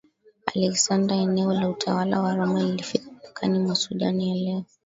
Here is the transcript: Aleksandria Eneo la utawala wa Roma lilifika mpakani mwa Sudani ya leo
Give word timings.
Aleksandria 0.55 1.21
Eneo 1.21 1.53
la 1.53 1.69
utawala 1.69 2.21
wa 2.21 2.35
Roma 2.35 2.63
lilifika 2.63 3.11
mpakani 3.11 3.59
mwa 3.59 3.75
Sudani 3.75 4.29
ya 4.29 4.35
leo 4.35 4.63